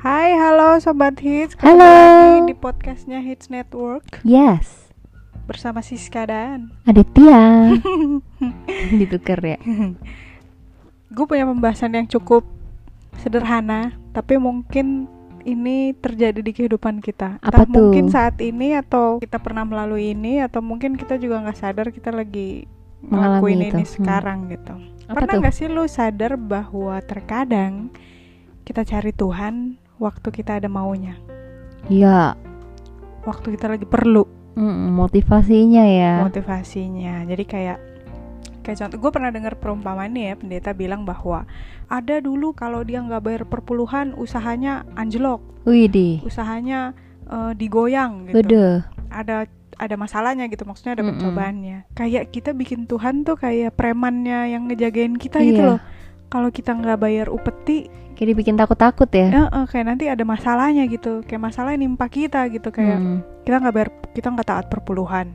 Hai, 0.00 0.32
halo 0.34 0.76
Sobat 0.78 1.20
Hits 1.20 1.52
Ketemu 1.52 1.76
Halo. 1.76 1.84
lagi 1.84 2.40
di 2.46 2.56
podcastnya 2.56 3.20
Hits 3.20 3.48
Network 3.48 4.04
Yes, 4.22 4.88
Bersama 5.44 5.80
Siska 5.80 6.24
dan 6.24 6.72
Aditya. 6.84 7.76
Ditukar 9.00 9.40
ya. 9.40 9.58
Gue 11.06 11.24
punya 11.26 11.44
pembahasan 11.44 11.92
yang 11.94 12.06
cukup 12.06 12.46
sederhana 13.18 13.92
Tapi 14.10 14.36
mungkin 14.36 15.04
ini 15.42 15.92
terjadi 15.94 16.38
di 16.38 16.52
kehidupan 16.54 17.00
kita 17.00 17.36
Apa 17.38 17.64
Entah 17.64 17.68
mungkin 17.68 18.08
tuh? 18.08 18.14
saat 18.14 18.36
ini 18.38 18.72
atau 18.74 19.18
kita 19.18 19.36
pernah 19.36 19.64
melalui 19.64 20.12
ini 20.12 20.40
Atau 20.40 20.60
mungkin 20.60 20.94
kita 20.94 21.16
juga 21.16 21.40
nggak 21.40 21.58
sadar 21.58 21.88
kita 21.88 22.08
lagi 22.10 22.64
Mengalami 23.00 23.52
ngelakuin 23.52 23.58
itu. 23.58 23.68
ini 23.70 23.82
Hmm. 23.82 23.94
sekarang 23.94 24.38
gitu 24.48 24.74
Apa 25.04 25.12
Pernah 25.14 25.28
tuh? 25.28 25.40
nggak 25.40 25.54
sih 25.54 25.66
lu 25.66 25.84
sadar 25.84 26.32
bahwa 26.36 26.96
terkadang 27.02 27.92
kita 28.62 28.86
cari 28.86 29.10
Tuhan 29.10 29.76
waktu 30.00 30.28
kita 30.32 30.56
ada 30.56 30.66
maunya. 30.66 31.14
Ya, 31.86 32.34
Waktu 33.20 33.52
kita 33.52 33.68
lagi 33.68 33.84
perlu. 33.84 34.24
Mm, 34.56 34.96
motivasinya 34.96 35.84
ya. 35.84 36.24
motivasinya. 36.24 37.22
Jadi 37.22 37.44
kayak 37.44 37.78
kayak 38.60 38.76
contoh 38.78 38.98
gue 38.98 39.10
pernah 39.10 39.28
dengar 39.28 39.56
perumpamaan 39.56 40.10
nih 40.10 40.24
ya 40.26 40.34
pendeta 40.34 40.70
bilang 40.72 41.04
bahwa 41.04 41.44
ada 41.86 42.16
dulu 42.18 42.52
kalau 42.52 42.80
dia 42.80 42.98
nggak 42.98 43.20
bayar 43.20 43.42
perpuluhan 43.44 44.12
usahanya 44.14 44.88
anjlok. 44.94 45.40
Widih, 45.62 46.24
usahanya 46.24 46.96
eh, 47.24 47.52
digoyang 47.54 48.26
gitu. 48.26 48.40
Bede. 48.40 48.84
ada 49.08 49.44
ada 49.76 49.96
masalahnya 49.96 50.44
gitu 50.46 50.64
maksudnya 50.64 50.92
ada 50.92 51.02
Mm-mm. 51.02 51.16
pencobaannya 51.18 51.78
kayak 51.92 52.30
kita 52.30 52.52
bikin 52.52 52.84
Tuhan 52.84 53.24
tuh 53.24 53.34
kayak 53.34 53.74
premannya 53.74 54.52
yang 54.52 54.68
ngejagain 54.68 55.16
kita 55.16 55.40
gitu 55.40 55.56
Iya. 55.58 55.68
loh 55.74 55.80
kalau 56.30 56.48
kita 56.48 56.72
nggak 56.72 56.98
bayar 57.02 57.26
upeti 57.28 57.90
Kayak 58.20 58.36
dibikin 58.36 58.56
takut-takut 58.60 59.08
ya. 59.16 59.48
eh, 59.48 59.64
kayak 59.64 59.86
nanti 59.88 60.04
ada 60.04 60.20
masalahnya 60.28 60.84
gitu. 60.92 61.24
Kayak 61.24 61.40
masalah 61.40 61.72
yang 61.72 61.88
nimpa 61.88 62.04
kita 62.12 62.52
gitu 62.52 62.68
kayak 62.68 63.00
Mm, 63.00 63.18
kita 63.48 63.56
nggak 63.64 63.74
bayar 63.74 63.90
kita 64.12 64.28
nggak 64.28 64.48
taat 64.48 64.66
perpuluhan. 64.68 65.32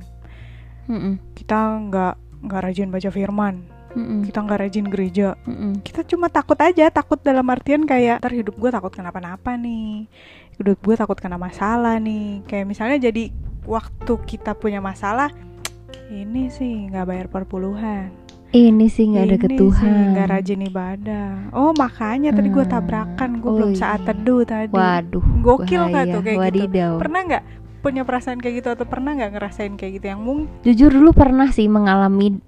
Mm-mm, 0.86 1.18
kita 1.34 1.58
nggak 1.90 2.14
nggak 2.46 2.62
rajin 2.62 2.94
baca 2.94 3.10
firman. 3.10 3.66
Mm-mm, 3.98 4.22
kita 4.30 4.38
nggak 4.38 4.60
rajin 4.70 4.86
gereja. 4.86 5.34
Mm-mm. 5.50 5.82
kita 5.82 6.06
cuma 6.06 6.30
takut 6.30 6.62
aja 6.62 6.94
takut 6.94 7.18
dalam 7.26 7.50
artian 7.50 7.90
kayak 7.90 8.22
ntar 8.22 8.38
hidup 8.38 8.54
gue 8.54 8.70
takut 8.70 8.94
kenapa-napa 8.94 9.58
nih. 9.58 10.06
Hidup 10.62 10.78
gue 10.86 10.94
takut 10.94 11.18
kena 11.18 11.42
masalah 11.42 11.98
nih. 11.98 12.46
Kayak 12.46 12.70
misalnya 12.70 13.02
jadi 13.02 13.34
waktu 13.66 14.14
kita 14.30 14.54
punya 14.54 14.78
masalah 14.78 15.34
ini 16.14 16.54
sih 16.54 16.86
nggak 16.94 17.10
bayar 17.10 17.28
perpuluhan 17.34 18.14
Ini 18.56 18.88
sih 18.88 19.04
nggak 19.06 19.24
ada 19.26 19.32
Ini 19.32 19.38
ke 19.38 19.48
sih 19.48 19.58
Tuhan. 19.58 20.06
nggak 20.12 20.28
rajin 20.30 20.62
ibadah 20.64 21.28
oh 21.52 21.72
makanya 21.72 22.32
tadi 22.32 22.48
gue 22.48 22.62
Hmm. 22.62 22.72
tabrakan 22.72 23.32
gue 23.36 23.46
Oh 23.46 23.56
belum 23.58 23.72
iya. 23.72 23.80
saat 23.80 24.02
teduh 24.02 24.42
tadi 24.42 24.72
Waduh, 24.72 25.26
Gokil 25.42 25.82
nggak 25.86 25.92
bahaya. 26.02 26.14
tuh 26.14 26.22
kayak 26.22 26.38
gitu? 26.38 26.46
Wadidaw. 26.64 26.94
pernah 26.98 27.20
nggak 27.22 27.44
punya 27.82 28.02
perasaan 28.02 28.40
kayak 28.40 28.56
gitu 28.56 28.70
atau 28.72 28.86
pernah 28.86 29.12
nggak 29.14 29.32
ngerasain 29.32 29.74
kayak 29.76 29.92
gitu 29.94 30.06
yang 30.08 30.22
mungkin 30.22 30.48
Jujur 30.64 30.90
dulu 30.90 31.12
pernah 31.12 31.48
sih 31.48 31.68
mengalami 31.68 32.40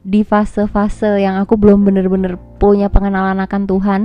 di 0.00 0.22
fase-fase 0.22 1.18
yang 1.18 1.36
aku 1.36 1.54
belum 1.54 1.82
bener-bener 1.82 2.38
punya 2.56 2.86
pengenalan 2.86 3.36
akan 3.36 3.62
Tuhan. 3.64 4.02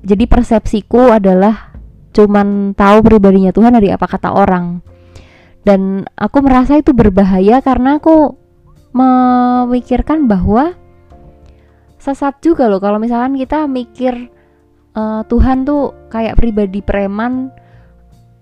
Jadi 0.00 0.24
persepsiku 0.24 1.12
adalah 1.12 1.76
cuman 2.10 2.72
tahu 2.72 2.98
pribadinya 3.00 3.50
Tuhan 3.50 3.72
dari 3.72 3.90
apa 3.90 4.06
kata 4.06 4.32
orang. 4.32 4.80
Dan 5.60 6.06
aku 6.10 6.40
merasa 6.40 6.74
itu 6.74 6.90
berbahaya 6.90 7.60
karena 7.60 7.98
aku 7.98 8.45
memikirkan 8.96 10.24
bahwa 10.24 10.72
sesat 12.00 12.40
juga 12.40 12.64
loh. 12.70 12.80
Kalau 12.80 12.96
misalkan 12.96 13.36
kita 13.36 13.68
mikir 13.68 14.32
eh, 14.96 15.20
Tuhan 15.28 15.68
tuh 15.68 15.92
kayak 16.08 16.40
pribadi 16.40 16.80
preman 16.80 17.52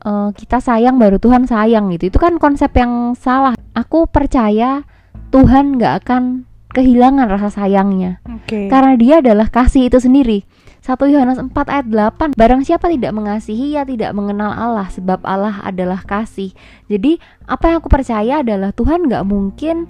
eh, 0.06 0.30
kita 0.30 0.62
sayang 0.62 1.02
baru 1.02 1.18
Tuhan 1.18 1.50
sayang 1.50 1.90
gitu. 1.98 2.14
Itu 2.14 2.18
kan 2.22 2.38
konsep 2.38 2.70
yang 2.78 3.18
salah. 3.18 3.58
Aku 3.74 4.06
percaya 4.06 4.86
Tuhan 5.34 5.80
nggak 5.82 6.06
akan 6.06 6.46
kehilangan 6.70 7.26
rasa 7.26 7.50
sayangnya. 7.50 8.22
Oke. 8.26 8.70
Karena 8.70 8.94
dia 8.94 9.18
adalah 9.18 9.50
kasih 9.50 9.90
itu 9.90 9.98
sendiri. 9.98 10.46
1 10.84 11.00
Yohanes 11.08 11.40
4 11.40 11.48
ayat 11.56 11.88
8 11.88 12.36
Barang 12.36 12.60
siapa 12.60 12.92
tidak 12.92 13.16
mengasihi 13.16 13.72
ia 13.72 13.88
tidak 13.88 14.12
mengenal 14.12 14.52
Allah 14.52 14.84
Sebab 14.92 15.24
Allah 15.24 15.64
adalah 15.64 16.04
kasih. 16.04 16.52
Jadi 16.92 17.16
apa 17.48 17.72
yang 17.72 17.80
aku 17.80 17.88
percaya 17.88 18.44
adalah 18.44 18.68
Tuhan 18.76 19.08
nggak 19.08 19.24
mungkin 19.24 19.88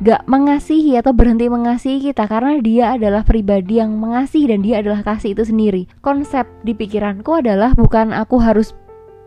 nggak 0.00 0.26
mengasihi 0.26 0.98
atau 0.98 1.14
berhenti 1.14 1.46
mengasihi 1.46 2.10
kita 2.10 2.26
Karena 2.26 2.58
dia 2.58 2.98
adalah 2.98 3.22
pribadi 3.22 3.78
yang 3.78 3.94
mengasihi 3.94 4.50
dan 4.50 4.60
dia 4.64 4.82
adalah 4.82 5.06
kasih 5.06 5.38
itu 5.38 5.46
sendiri 5.46 5.86
Konsep 6.02 6.48
di 6.66 6.74
pikiranku 6.74 7.38
adalah 7.38 7.76
bukan 7.78 8.10
aku 8.10 8.42
harus 8.42 8.74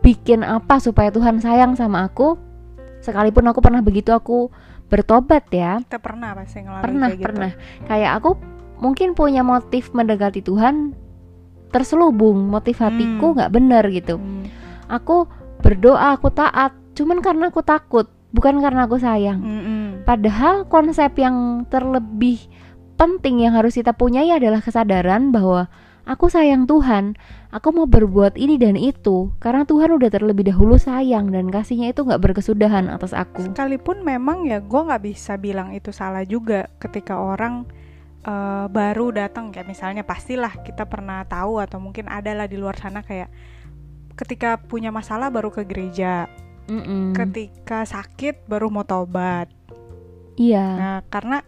bikin 0.04 0.44
apa 0.44 0.76
supaya 0.78 1.08
Tuhan 1.08 1.40
sayang 1.40 1.72
sama 1.74 2.04
aku 2.04 2.36
Sekalipun 3.00 3.46
aku 3.48 3.62
pernah 3.62 3.80
begitu 3.80 4.10
aku 4.12 4.50
bertobat 4.88 5.44
ya 5.52 5.84
kita 5.84 6.00
pernah 6.00 6.32
pasti 6.32 6.64
ngalamin 6.64 6.84
pernah 6.84 7.06
kayak 7.12 7.18
gitu. 7.20 7.26
pernah 7.28 7.50
kayak 7.84 8.10
aku 8.16 8.30
mungkin 8.80 9.08
punya 9.12 9.44
motif 9.44 9.92
mendekati 9.92 10.40
Tuhan 10.40 10.96
terselubung 11.68 12.48
motif 12.48 12.80
hatiku 12.80 13.32
Hmm. 13.32 13.36
nggak 13.36 13.52
benar 13.52 13.84
gitu 13.92 14.16
Hmm. 14.16 14.48
aku 14.88 15.28
berdoa 15.60 16.16
aku 16.16 16.32
taat 16.32 16.72
cuman 16.96 17.20
karena 17.20 17.52
aku 17.52 17.60
takut 17.60 18.08
bukan 18.34 18.60
karena 18.60 18.84
aku 18.84 19.00
sayang. 19.00 19.40
Mm-mm. 19.40 20.04
padahal 20.04 20.68
konsep 20.68 21.16
yang 21.16 21.64
terlebih 21.72 22.44
penting 22.98 23.40
yang 23.46 23.54
harus 23.54 23.78
kita 23.78 23.94
punyai 23.94 24.34
adalah 24.34 24.58
kesadaran 24.58 25.30
bahwa 25.30 25.70
aku 26.08 26.32
sayang 26.32 26.64
Tuhan 26.64 27.14
aku 27.48 27.68
mau 27.72 27.86
berbuat 27.88 28.36
ini 28.36 28.56
dan 28.56 28.74
itu 28.74 29.32
karena 29.40 29.64
Tuhan 29.68 29.92
udah 29.96 30.10
terlebih 30.12 30.48
dahulu 30.48 30.76
sayang 30.76 31.32
dan 31.32 31.48
kasihnya 31.48 31.92
itu 31.92 32.04
nggak 32.04 32.20
berkesudahan 32.20 32.88
atas 32.92 33.16
aku. 33.16 33.44
Sekalipun 33.52 34.04
memang 34.04 34.48
ya 34.48 34.60
gue 34.60 34.80
nggak 34.80 35.02
bisa 35.04 35.36
bilang 35.40 35.72
itu 35.72 35.92
salah 35.92 36.24
juga 36.24 36.68
ketika 36.80 37.20
orang 37.20 37.64
eh, 38.24 38.66
baru 38.68 39.12
datang. 39.12 39.52
Kayak 39.52 39.68
misalnya 39.68 40.02
pastilah 40.04 40.64
kita 40.64 40.84
pernah 40.88 41.24
tahu 41.24 41.60
atau 41.60 41.80
mungkin 41.80 42.08
ada 42.08 42.32
lah 42.36 42.48
di 42.48 42.60
luar 42.60 42.76
sana 42.76 43.00
kayak 43.04 43.32
ketika 44.18 44.58
punya 44.58 44.90
masalah 44.90 45.30
baru 45.30 45.54
ke 45.54 45.62
gereja 45.62 46.26
Mm-mm. 46.68 47.16
ketika 47.16 47.82
sakit 47.82 48.44
baru 48.44 48.68
mau 48.68 48.84
tobat 48.84 49.48
iya 50.36 50.64
nah 50.76 50.98
karena 51.08 51.40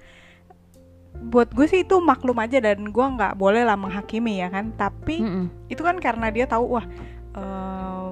buat 1.20 1.52
gue 1.52 1.68
sih 1.68 1.84
itu 1.84 2.00
maklum 2.00 2.40
aja 2.40 2.58
dan 2.58 2.88
gue 2.88 3.06
nggak 3.06 3.36
boleh 3.36 3.60
lah 3.60 3.76
menghakimi 3.76 4.40
ya 4.40 4.48
kan 4.48 4.72
tapi 4.72 5.20
Mm-mm. 5.20 5.68
itu 5.68 5.80
kan 5.80 6.00
karena 6.00 6.32
dia 6.32 6.48
tahu 6.48 6.80
wah 6.80 6.86
eh, 7.36 8.08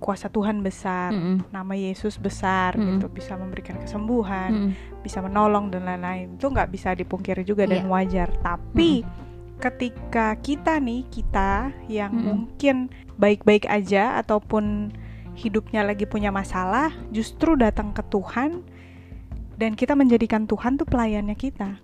kuasa 0.00 0.26
Tuhan 0.26 0.58
besar 0.58 1.14
Mm-mm. 1.14 1.46
nama 1.52 1.74
Yesus 1.76 2.18
besar 2.18 2.74
Mm-mm. 2.74 2.98
gitu 2.98 3.06
bisa 3.06 3.38
memberikan 3.38 3.78
kesembuhan 3.78 4.50
Mm-mm. 4.50 4.72
bisa 5.00 5.22
menolong 5.22 5.70
dan 5.70 5.86
lain-lain 5.86 6.34
itu 6.34 6.46
nggak 6.48 6.68
bisa 6.68 6.90
dipungkiri 6.92 7.46
juga 7.46 7.70
dan 7.70 7.86
Iya. 7.86 7.92
wajar 7.92 8.28
tapi 8.42 9.06
ketika 9.60 10.34
kita 10.40 10.80
nih 10.80 11.04
kita 11.06 11.68
yang 11.86 12.10
Mm-mm. 12.10 12.26
mungkin 12.26 12.76
baik-baik 13.14 13.68
aja 13.68 14.16
ataupun 14.18 14.90
hidupnya 15.40 15.80
lagi 15.80 16.04
punya 16.04 16.28
masalah 16.28 16.92
justru 17.08 17.56
datang 17.56 17.90
ke 17.90 18.04
Tuhan 18.04 18.60
dan 19.56 19.72
kita 19.72 19.92
menjadikan 19.92 20.44
Tuhan 20.44 20.76
tuh 20.76 20.84
pelayannya 20.84 21.34
kita 21.34 21.80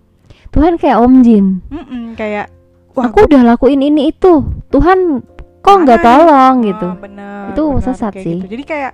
Tuhan 0.48 0.76
kayak 0.76 0.96
Om 0.98 1.14
Jin 1.20 1.46
Mm-mm, 1.68 2.04
kayak 2.14 2.52
wah 2.92 3.08
aku 3.08 3.24
udah 3.24 3.42
lakuin 3.46 3.80
ini 3.80 4.10
itu 4.10 4.44
Tuhan 4.68 5.24
kok 5.60 5.76
nggak 5.82 6.00
tolong 6.00 6.56
Ah, 6.56 6.62
gitu 6.62 6.88
bener, 6.96 7.42
Itu 7.50 7.62
bener, 7.70 7.82
sesat 7.82 8.12
kayak 8.12 8.22
sih. 8.22 8.36
gitu. 8.36 8.46
jadi 8.46 8.64
kayak 8.64 8.92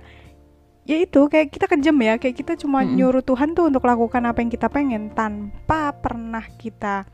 ya 0.83 0.97
itu 0.99 1.21
kayak 1.25 1.47
kita 1.47 1.65
kejam 1.69 1.95
ya 1.97 2.13
kayak 2.17 2.35
kita 2.35 2.53
cuma 2.55 2.81
Mm-mm. 2.81 2.95
nyuruh 2.97 3.21
Tuhan 3.21 3.53
tuh 3.53 3.67
untuk 3.67 3.83
lakukan 3.83 4.23
apa 4.23 4.39
yang 4.39 4.51
kita 4.51 4.67
pengen 4.67 5.11
tanpa 5.11 5.95
pernah 5.95 6.43
kita 6.53 7.07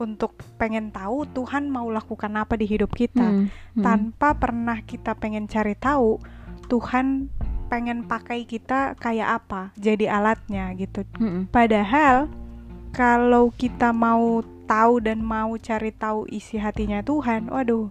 untuk 0.00 0.32
pengen 0.56 0.88
tahu 0.88 1.28
Tuhan 1.28 1.68
mau 1.68 1.84
lakukan 1.86 2.32
apa 2.32 2.56
di 2.56 2.64
hidup 2.64 2.88
kita 2.90 3.20
Hmm, 3.20 3.52
hmm. 3.76 3.84
tanpa 3.84 4.32
pernah 4.32 4.80
kita 4.80 5.12
pengen 5.12 5.44
cari 5.44 5.76
tahu 5.76 6.16
Tuhan 6.70 7.26
pengen 7.66 8.06
pakai 8.06 8.46
kita 8.46 8.94
kayak 8.98 9.42
apa 9.42 9.74
jadi 9.74 10.22
alatnya 10.22 10.70
gitu 10.78 11.02
Mm-mm. 11.18 11.50
Padahal 11.50 12.30
kalau 12.90 13.54
kita 13.54 13.94
mau 13.94 14.42
tahu 14.66 15.02
dan 15.02 15.22
mau 15.22 15.54
cari 15.58 15.90
tahu 15.94 16.26
isi 16.30 16.58
hatinya 16.58 17.02
Tuhan, 17.02 17.50
waduh, 17.50 17.90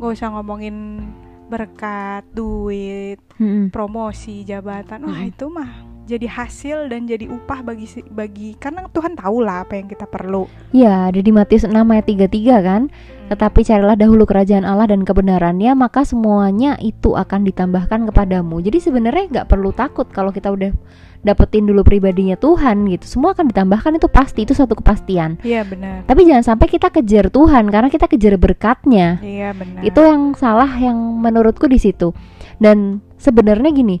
gak 0.00 0.12
usah 0.12 0.28
ngomongin 0.32 1.08
berkat, 1.48 2.24
duit, 2.32 3.20
Mm-mm. 3.36 3.68
promosi, 3.68 4.44
jabatan, 4.44 5.04
wah 5.04 5.20
itu 5.24 5.48
mah 5.52 5.89
jadi 6.10 6.26
hasil 6.26 6.90
dan 6.90 7.06
jadi 7.06 7.30
upah 7.30 7.62
bagi 7.62 7.86
bagi 8.10 8.58
karena 8.58 8.90
Tuhan 8.90 9.14
tahu 9.14 9.46
lah 9.46 9.62
apa 9.62 9.78
yang 9.78 9.86
kita 9.86 10.10
perlu. 10.10 10.50
Ya, 10.74 11.06
ada 11.06 11.22
di 11.22 11.30
Matius 11.30 11.62
6 11.62 11.70
ayat 11.72 12.06
33 12.10 12.66
kan. 12.66 12.82
Tetapi 13.30 13.62
carilah 13.62 13.94
dahulu 13.94 14.26
kerajaan 14.26 14.66
Allah 14.66 14.90
dan 14.90 15.06
kebenarannya, 15.06 15.70
maka 15.78 16.02
semuanya 16.02 16.74
itu 16.82 17.14
akan 17.14 17.46
ditambahkan 17.46 18.10
kepadamu. 18.10 18.58
Jadi 18.58 18.82
sebenarnya 18.82 19.30
nggak 19.30 19.46
perlu 19.46 19.70
takut 19.70 20.10
kalau 20.10 20.34
kita 20.34 20.50
udah 20.50 20.74
dapetin 21.20 21.68
dulu 21.68 21.84
pribadinya 21.84 22.32
Tuhan 22.32 22.88
gitu 22.88 23.04
semua 23.04 23.36
akan 23.36 23.52
ditambahkan 23.52 24.00
itu 24.00 24.08
pasti 24.08 24.48
itu 24.48 24.56
suatu 24.56 24.72
kepastian 24.72 25.36
Iya 25.44 25.68
benar. 25.68 26.08
tapi 26.08 26.24
jangan 26.24 26.56
sampai 26.56 26.64
kita 26.72 26.88
kejar 26.88 27.28
Tuhan 27.28 27.68
karena 27.68 27.92
kita 27.92 28.08
kejar 28.08 28.40
berkatnya 28.40 29.20
Iya 29.20 29.52
benar. 29.52 29.84
itu 29.84 30.00
yang 30.00 30.32
salah 30.32 30.72
yang 30.80 30.96
menurutku 30.96 31.68
di 31.68 31.76
situ 31.76 32.16
dan 32.56 33.04
sebenarnya 33.20 33.68
gini 33.68 34.00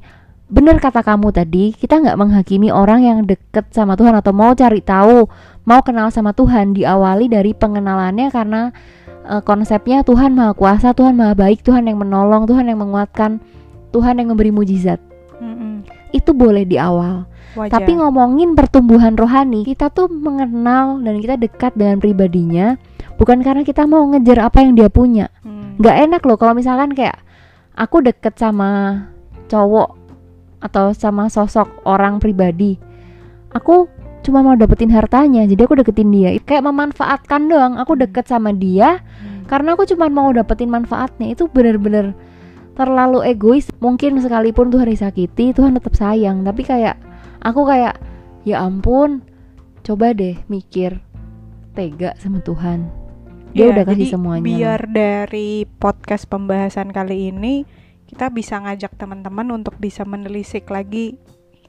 benar 0.50 0.82
kata 0.82 1.06
kamu 1.06 1.30
tadi 1.30 1.70
kita 1.72 2.02
nggak 2.02 2.18
menghakimi 2.18 2.74
orang 2.74 3.06
yang 3.06 3.18
deket 3.22 3.70
sama 3.70 3.94
Tuhan 3.94 4.18
atau 4.18 4.34
mau 4.34 4.50
cari 4.52 4.82
tahu 4.82 5.30
mau 5.62 5.80
kenal 5.86 6.10
sama 6.10 6.34
Tuhan 6.34 6.74
diawali 6.74 7.30
dari 7.30 7.54
pengenalannya 7.54 8.34
karena 8.34 8.74
eh, 9.30 9.42
konsepnya 9.46 10.02
Tuhan 10.02 10.34
maha 10.34 10.52
kuasa 10.58 10.90
Tuhan 10.90 11.14
maha 11.14 11.38
baik 11.38 11.62
Tuhan 11.62 11.86
yang 11.86 12.02
menolong 12.02 12.50
Tuhan 12.50 12.66
yang 12.66 12.82
menguatkan 12.82 13.38
Tuhan 13.94 14.18
yang 14.18 14.34
memberi 14.34 14.50
mujizat 14.50 14.98
Mm-mm. 15.38 15.86
itu 16.10 16.34
boleh 16.34 16.66
di 16.66 16.76
awal 16.76 17.30
Wajar. 17.54 17.82
tapi 17.82 17.98
ngomongin 17.98 18.54
pertumbuhan 18.54 19.18
rohani, 19.18 19.66
kita 19.66 19.90
tuh 19.90 20.06
mengenal 20.06 21.02
dan 21.02 21.18
kita 21.18 21.34
dekat 21.34 21.74
dengan 21.74 21.98
pribadinya 21.98 22.78
bukan 23.18 23.42
karena 23.42 23.66
kita 23.66 23.84
mau 23.84 24.06
ngejar 24.08 24.48
apa 24.48 24.64
yang 24.64 24.72
dia 24.78 24.88
punya. 24.88 25.28
Hmm. 25.44 25.76
Nggak 25.76 25.96
enak 26.08 26.22
loh 26.24 26.38
kalau 26.40 26.56
misalkan 26.56 26.96
kayak 26.96 27.20
aku 27.76 28.00
deket 28.00 28.38
sama 28.40 29.02
cowok 29.52 29.99
atau 30.60 30.92
sama 30.92 31.26
sosok 31.32 31.84
orang 31.88 32.20
pribadi. 32.20 32.76
Aku 33.50 33.88
cuma 34.20 34.44
mau 34.44 34.54
dapetin 34.54 34.92
hartanya, 34.92 35.48
jadi 35.48 35.64
aku 35.64 35.80
deketin 35.80 36.12
dia. 36.12 36.30
Kayak 36.44 36.68
memanfaatkan 36.68 37.48
doang. 37.48 37.80
Aku 37.80 37.96
deket 37.96 38.28
sama 38.28 38.52
dia 38.52 39.00
Hmm. 39.00 39.48
karena 39.48 39.74
aku 39.74 39.88
cuma 39.88 40.06
mau 40.12 40.30
dapetin 40.30 40.70
manfaatnya. 40.70 41.32
Itu 41.32 41.48
bener-bener 41.48 42.12
terlalu 42.76 43.24
egois. 43.26 43.66
Mungkin 43.80 44.20
sekalipun 44.20 44.70
Tuhan 44.70 44.88
disakiti, 44.88 45.50
Tuhan 45.56 45.74
tetap 45.74 45.96
sayang. 45.96 46.44
Tapi 46.46 46.62
kayak 46.62 46.96
aku 47.42 47.64
kayak 47.66 47.96
ya 48.44 48.62
ampun, 48.62 49.24
coba 49.82 50.12
deh 50.12 50.36
mikir 50.46 51.00
tega 51.74 52.12
sama 52.20 52.44
Tuhan. 52.44 52.88
Dia 53.50 53.66
Iya, 53.66 53.72
udah 53.74 53.84
kasih 53.90 54.06
jadi 54.06 54.14
semuanya. 54.14 54.46
Biar 54.46 54.80
dari 54.86 55.66
podcast 55.66 56.30
pembahasan 56.30 56.94
kali 56.94 57.34
ini 57.34 57.66
kita 58.10 58.26
bisa 58.26 58.58
ngajak 58.58 58.98
teman-teman 58.98 59.46
untuk 59.54 59.78
bisa 59.78 60.02
menelisik 60.02 60.66
lagi 60.66 61.14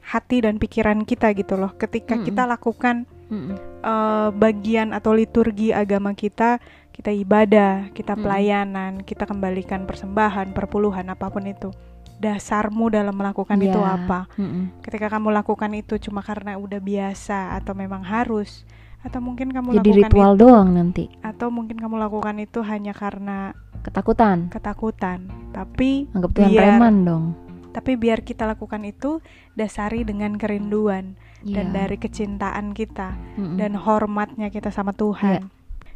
hati 0.02 0.42
dan 0.42 0.58
pikiran 0.58 1.06
kita 1.06 1.30
gitu 1.38 1.54
loh. 1.54 1.70
Ketika 1.78 2.18
Mm-mm. 2.18 2.26
kita 2.26 2.42
lakukan 2.50 3.06
Mm-mm. 3.30 3.54
eh, 3.86 4.28
bagian 4.34 4.90
atau 4.90 5.14
liturgi 5.14 5.70
agama 5.70 6.18
kita, 6.18 6.58
kita 6.90 7.14
ibadah, 7.14 7.94
kita 7.94 8.18
pelayanan, 8.18 9.06
kita 9.06 9.22
kembalikan 9.22 9.86
persembahan, 9.86 10.50
perpuluhan 10.50 11.06
apa 11.14 11.30
pun 11.30 11.46
itu. 11.46 11.70
Dasarmu 12.18 12.90
dalam 12.90 13.14
melakukan 13.14 13.62
itu 13.62 13.78
Ya. 13.78 13.94
apa? 13.94 14.26
Mm-mm. 14.34 14.82
Ketika 14.82 15.14
kamu 15.14 15.30
lakukan 15.30 15.70
itu 15.78 15.94
cuma 16.02 16.26
karena 16.26 16.58
udah 16.58 16.82
biasa 16.82 17.54
atau 17.54 17.78
memang 17.78 18.02
harus 18.02 18.66
atau 19.02 19.18
mungkin 19.18 19.50
kamu 19.50 19.76
Jadi 19.76 19.90
lakukan 19.90 19.98
ritual 20.08 20.32
itu 20.32 20.40
doang 20.40 20.68
nanti. 20.72 21.04
atau 21.20 21.48
mungkin 21.48 21.76
kamu 21.76 21.94
lakukan 21.98 22.36
itu 22.38 22.62
hanya 22.62 22.90
karena 22.90 23.50
Ketakutan. 23.82 24.46
ketakutan 24.48 25.26
tapi 25.50 26.06
Anggap 26.10 26.30
Tuhan 26.32 26.48
biar 26.48 26.62
preman 26.78 26.94
dong. 27.02 27.24
tapi 27.70 27.92
biar 27.94 28.20
kita 28.20 28.46
lakukan 28.46 28.82
itu 28.82 29.18
dasari 29.52 30.02
dengan 30.02 30.34
kerinduan 30.34 31.18
dan 31.42 31.66
Iya. 31.68 31.74
dari 31.74 31.96
kecintaan 31.96 32.70
kita 32.70 33.18
Mm-mm. 33.34 33.58
dan 33.58 33.74
hormatnya 33.74 34.46
kita 34.46 34.70
sama 34.70 34.92
Tuhan. 34.92 35.50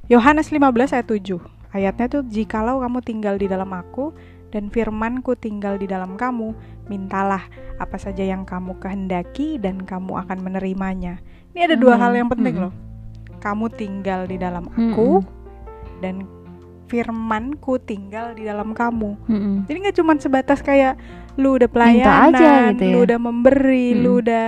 Yohanes 0.07 0.51
15 0.51 0.67
ayat 0.91 1.07
7. 1.07 1.39
Ayatnya 1.71 2.07
tuh 2.09 2.23
jikalau 2.25 2.81
kamu 2.81 2.99
tinggal 3.01 3.35
di 3.37 3.47
dalam 3.47 3.71
aku 3.71 4.11
dan 4.49 4.67
firmanku 4.67 5.35
tinggal 5.35 5.77
di 5.77 5.85
dalam 5.85 6.15
kamu, 6.15 6.51
mintalah 6.87 7.43
apa 7.77 7.95
saja 7.95 8.23
yang 8.23 8.43
kamu 8.43 8.75
kehendaki 8.77 9.55
dan 9.57 9.83
kamu 9.83 10.17
akan 10.17 10.39
menerimanya. 10.41 11.23
Ini 11.53 11.67
ada 11.67 11.77
dua 11.77 11.95
Mm-mm. 11.95 12.03
hal 12.03 12.13
yang 12.17 12.29
penting 12.29 12.55
Mm-mm. 12.57 12.67
loh. 12.67 12.75
Kamu 13.39 13.71
tinggal 13.71 14.25
di 14.25 14.37
dalam 14.37 14.67
aku 14.69 15.23
dan 15.99 16.25
firmanku 16.87 17.83
tinggal 17.83 18.33
di 18.33 18.47
dalam 18.47 18.71
kamu. 18.71 19.19
Mm-mm. 19.27 19.55
Jadi 19.67 19.77
nggak 19.83 19.97
cuma 19.99 20.13
sebatas 20.17 20.63
kayak 20.63 20.95
lu 21.35 21.59
udah 21.59 21.67
Minta 21.67 21.75
pelayanan, 21.75 22.33
aja 22.33 22.51
gitu 22.73 22.83
ya. 22.87 22.93
lu 22.95 22.99
udah 23.03 23.19
memberi, 23.19 23.87
lu 23.93 24.13
Mm. 24.17 24.21
udah 24.23 24.47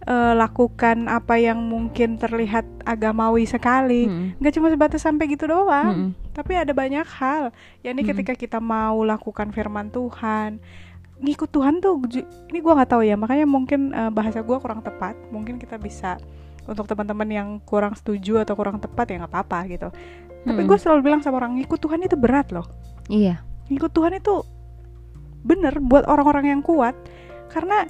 eh, 0.00 0.32
lakukan 0.32 1.12
apa 1.12 1.36
yang 1.36 1.60
mungkin 1.60 2.16
terlihat 2.16 2.64
agamawi 2.84 3.44
sekali. 3.44 4.08
Mm-mm. 4.08 4.40
Nggak 4.40 4.54
cuma 4.56 4.72
sebatas 4.72 5.04
sampai 5.04 5.28
gitu 5.28 5.44
doang, 5.44 6.14
Mm-mm. 6.14 6.32
tapi 6.32 6.56
ada 6.56 6.72
banyak 6.72 7.04
hal. 7.04 7.52
Ya 7.82 7.92
ini 7.92 8.00
Mm. 8.00 8.08
ketika 8.14 8.32
kita 8.32 8.58
mau 8.58 9.04
lakukan 9.04 9.52
firman 9.52 9.92
Tuhan, 9.92 10.56
ngikut 11.20 11.52
Tuhan 11.52 11.84
tuh, 11.84 12.00
ini 12.48 12.58
gua 12.58 12.80
nggak 12.80 12.90
tahu 12.90 13.02
ya. 13.04 13.12
Makanya 13.12 13.44
mungkin 13.44 13.92
eh, 13.92 14.08
bahasa 14.08 14.40
gua 14.40 14.56
kurang 14.56 14.80
tepat. 14.80 15.18
Mungkin 15.28 15.60
kita 15.60 15.76
bisa 15.76 16.16
untuk 16.70 16.86
teman-teman 16.86 17.28
yang 17.28 17.48
kurang 17.60 17.92
setuju 17.92 18.40
atau 18.40 18.54
kurang 18.54 18.78
tepat 18.78 19.10
ya 19.10 19.20
nggak 19.20 19.32
apa-apa 19.32 19.58
gitu. 19.66 19.88
Tapi 20.40 20.56
Mm-mm. 20.56 20.70
gue 20.70 20.78
selalu 20.78 21.00
bilang 21.04 21.20
sama 21.20 21.36
orang 21.36 21.58
ngikut 21.58 21.76
Tuhan 21.76 22.00
itu 22.00 22.16
berat 22.16 22.48
loh 22.48 22.64
Iya. 23.06 23.44
ngikut 23.66 23.92
Tuhan 23.92 24.14
itu 24.14 24.40
bener 25.40 25.80
buat 25.80 26.04
orang-orang 26.04 26.48
yang 26.48 26.60
kuat 26.60 26.96
karena 27.48 27.84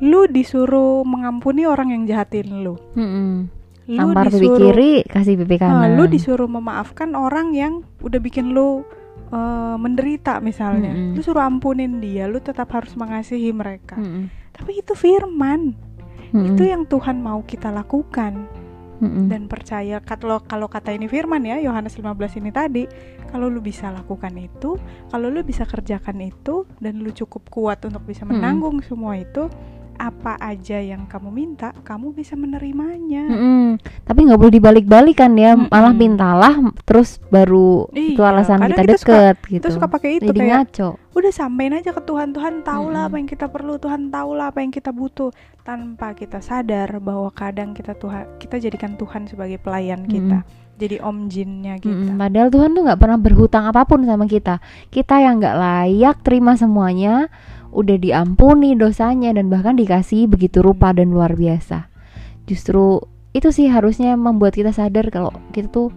lu 0.00 0.26
disuruh 0.26 1.02
mengampuni 1.02 1.62
orang 1.64 1.90
yang 1.90 2.02
jahatin 2.02 2.62
lu 2.62 2.74
Mm-mm. 2.94 3.46
lu 3.86 4.00
Tampar 4.00 4.26
pipi 4.26 4.42
disuruh 4.42 4.58
kiri, 4.58 4.92
kasih 5.04 5.34
pipi 5.36 5.54
eh, 5.54 5.60
kanan. 5.60 5.94
lu 5.94 6.04
disuruh 6.06 6.48
memaafkan 6.48 7.14
orang 7.14 7.52
yang 7.52 7.72
udah 8.00 8.18
bikin 8.18 8.50
lu 8.50 8.82
eh, 9.28 9.76
menderita 9.76 10.40
misalnya 10.40 10.90
Mm-mm. 10.90 11.14
lu 11.14 11.20
suruh 11.20 11.44
ampunin 11.44 12.02
dia 12.02 12.26
lu 12.26 12.38
tetap 12.38 12.70
harus 12.70 12.94
mengasihi 12.94 13.54
mereka 13.54 13.94
Mm-mm. 13.94 14.30
tapi 14.50 14.80
itu 14.80 14.94
firman 14.94 15.78
Mm-mm. 16.34 16.58
itu 16.58 16.62
yang 16.66 16.82
Tuhan 16.90 17.22
mau 17.22 17.46
kita 17.46 17.70
lakukan 17.70 18.50
Mm-mm. 18.98 19.30
dan 19.30 19.46
percaya 19.46 20.02
kalau 20.02 20.42
kalau 20.42 20.66
kata 20.66 20.90
ini 20.90 21.06
firman 21.06 21.46
ya 21.46 21.62
Yohanes 21.62 21.94
15 21.94 22.42
ini 22.42 22.50
tadi 22.50 22.84
kalau 23.30 23.46
lu 23.46 23.62
bisa 23.62 23.90
lakukan 23.94 24.34
itu 24.34 24.74
kalau 25.14 25.30
lu 25.30 25.46
bisa 25.46 25.62
kerjakan 25.62 26.18
itu 26.26 26.66
dan 26.82 26.98
lu 26.98 27.14
cukup 27.14 27.46
kuat 27.54 27.86
untuk 27.86 28.02
bisa 28.02 28.26
Mm-mm. 28.26 28.42
menanggung 28.42 28.82
semua 28.82 29.14
itu 29.14 29.46
apa 29.96 30.34
aja 30.36 30.76
yang 30.76 31.04
kamu 31.04 31.28
minta 31.28 31.72
kamu 31.80 32.10
bisa 32.10 32.34
menerimanya 32.34 33.24
Mm-mm. 33.24 33.66
Tapi 34.02 34.20
nggak 34.22 34.36
boleh 34.36 34.54
dibalik-balik 34.54 35.16
kan 35.16 35.32
ya, 35.32 35.52
Mm-mm. 35.52 35.68
malah 35.68 35.92
mintalah 35.92 36.54
terus 36.82 37.18
baru 37.24 37.86
itu 37.90 38.16
Iya, 38.16 38.30
alasan 38.30 38.58
kadang 38.58 38.70
kita 38.70 38.82
kita 38.82 38.96
suka- 38.96 39.12
deket 39.12 39.36
gitu. 39.40 39.54
kita 39.54 39.68
suka 39.70 39.86
pakai 39.86 40.10
itu 40.14 40.24
Jadi 40.26 40.38
kayak 40.38 40.50
ngaco. 40.50 40.88
udah 41.10 41.32
sampein 41.32 41.72
aja 41.72 41.90
ke 41.90 42.02
Tuhan 42.02 42.28
Tuhan 42.30 42.54
tahu 42.60 42.84
lah 42.86 43.00
Mm-mm. 43.00 43.08
apa 43.08 43.16
yang 43.16 43.28
kita 43.28 43.46
perlu 43.46 43.74
Tuhan 43.76 44.02
tahu 44.08 44.30
lah 44.32 44.46
apa 44.48 44.58
yang 44.58 44.70
kita 44.70 44.90
butuh 44.90 45.30
tanpa 45.60 46.12
kita 46.12 46.38
sadar 46.38 46.98
bahwa 46.98 47.30
kadang 47.30 47.72
kita 47.72 47.94
Tuhan 47.94 48.36
kita 48.36 48.58
jadikan 48.58 48.94
Tuhan 48.94 49.24
sebagai 49.24 49.56
pelayan 49.56 50.04
kita 50.04 50.44
jadi 50.74 50.98
om 51.00 51.26
jinnya 51.26 51.78
kita 51.78 51.94
Mm-mm. 51.94 52.18
Padahal 52.18 52.50
Tuhan 52.50 52.70
tuh 52.72 52.82
nggak 52.82 52.98
pernah 52.98 53.14
berhutang 53.14 53.62
apa 53.62 53.86
pun 53.86 54.02
sama 54.02 54.26
kita. 54.26 54.58
Kita 54.88 55.16
yang 55.16 55.38
nggak 55.38 55.54
layak 55.54 56.16
terima 56.20 56.58
semuanya, 56.58 57.30
udah 57.74 57.98
diampuni 57.98 58.78
dosanya 58.78 59.34
dan 59.34 59.50
bahkan 59.50 59.74
dikasih 59.74 60.30
begitu 60.30 60.62
rupa 60.62 60.94
dan 60.94 61.10
luar 61.10 61.34
biasa. 61.34 61.90
Justru 62.46 63.02
itu 63.34 63.50
sih 63.50 63.66
harusnya 63.66 64.14
membuat 64.14 64.54
kita 64.54 64.70
sadar 64.70 65.10
kalau 65.10 65.34
kita 65.50 65.66
tuh 65.68 65.90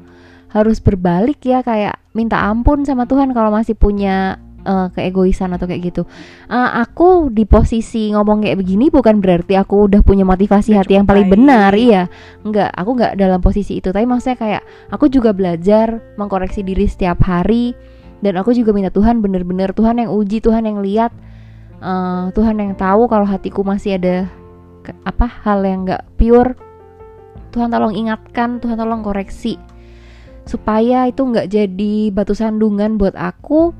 harus 0.50 0.81
berbalik 0.81 1.38
ya 1.46 1.62
kayak 1.62 2.01
minta 2.17 2.41
ampun 2.50 2.81
sama 2.81 3.05
Tuhan 3.05 3.29
kalau 3.36 3.53
masih 3.53 3.77
punya 3.77 4.41
eh, 4.65 4.88
keegoisan 4.96 5.53
atau 5.53 5.69
kayak 5.69 5.93
gitu. 5.93 6.01
Eh, 6.50 6.69
aku 6.81 7.29
di 7.29 7.46
posisi 7.46 8.10
ngomong 8.10 8.41
kayak 8.41 8.57
begini 8.57 8.89
bukan 8.89 9.22
berarti 9.22 9.53
aku 9.53 9.86
udah 9.86 10.01
punya 10.01 10.25
motivasi 10.25 10.74
Udah 10.74 10.81
hati 10.81 10.98
yang 10.98 11.05
paling 11.05 11.29
baik. 11.29 11.34
benar, 11.38 11.72
iya. 11.77 12.10
Enggak, 12.41 12.74
aku 12.74 12.89
nggak 12.98 13.13
dalam 13.22 13.39
posisi 13.43 13.77
itu. 13.77 13.93
Tapi 13.93 14.10
maksudnya 14.10 14.39
kayak 14.39 14.63
aku 14.89 15.05
juga 15.13 15.29
belajar 15.36 16.01
mengkoreksi 16.17 16.65
diri 16.65 16.89
setiap 16.89 17.22
hari 17.22 17.77
dan 18.25 18.34
aku 18.39 18.50
juga 18.57 18.74
minta 18.74 18.89
Tuhan 18.89 19.22
bener-bener 19.22 19.77
Tuhan 19.77 20.01
yang 20.01 20.10
uji, 20.10 20.41
Tuhan 20.41 20.65
yang 20.65 20.81
lihat, 20.81 21.13
eh, 21.77 22.25
Tuhan 22.31 22.55
yang 22.57 22.74
tahu 22.74 23.05
kalau 23.05 23.25
hatiku 23.25 23.62
masih 23.62 23.98
ada 23.98 24.25
ke- 24.81 24.98
apa 25.03 25.25
hal 25.25 25.62
yang 25.62 25.86
nggak 25.86 26.03
pure. 26.15 26.53
Tuhan 27.50 27.72
tolong 27.72 27.96
ingatkan, 27.96 28.60
Tuhan 28.60 28.77
tolong 28.77 29.01
koreksi 29.01 29.57
supaya 30.48 31.03
itu 31.05 31.27
nggak 31.27 31.48
jadi 31.51 31.96
batu 32.10 32.31
sandungan 32.31 32.96
buat 32.96 33.13
aku 33.13 33.75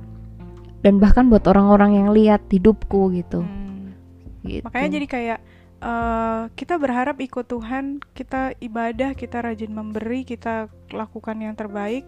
dan 0.84 1.00
bahkan 1.00 1.32
buat 1.32 1.48
orang-orang 1.48 1.96
yang 1.96 2.10
lihat 2.12 2.44
hidupku 2.51 3.16
gitu. 3.16 3.39
Hmm. 3.44 3.96
gitu. 4.44 4.63
Makanya 4.68 4.89
jadi 5.00 5.08
kayak 5.08 5.39
eh, 5.77 6.42
kita 6.58 6.75
berharap 6.75 7.22
ikut 7.22 7.46
Tuhan, 7.46 8.01
kita 8.12 8.58
ibadah, 8.60 9.13
kita 9.13 9.46
rajin 9.46 9.72
memberi, 9.72 10.25
kita 10.25 10.68
lakukan 10.89 11.38
yang 11.38 11.54
terbaik. 11.54 12.04